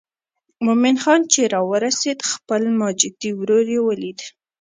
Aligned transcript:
مومن 0.65 0.95
خان 1.03 1.21
چې 1.31 1.41
راورسېد 1.53 2.19
خپل 2.31 2.61
ماجتي 2.79 3.29
ورور 3.39 3.65
یې 3.75 3.81
ولید. 3.87 4.19